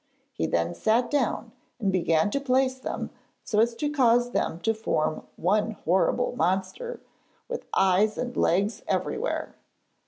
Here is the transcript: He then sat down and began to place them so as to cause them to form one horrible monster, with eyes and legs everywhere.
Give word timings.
He 0.33 0.47
then 0.47 0.73
sat 0.73 1.11
down 1.11 1.51
and 1.79 1.91
began 1.91 2.31
to 2.31 2.39
place 2.41 2.79
them 2.79 3.11
so 3.43 3.59
as 3.59 3.75
to 3.75 3.87
cause 3.91 4.31
them 4.31 4.59
to 4.61 4.73
form 4.73 5.27
one 5.35 5.73
horrible 5.85 6.35
monster, 6.35 7.01
with 7.47 7.67
eyes 7.75 8.17
and 8.17 8.35
legs 8.35 8.81
everywhere. 8.87 9.53